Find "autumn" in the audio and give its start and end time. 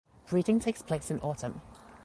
1.19-1.61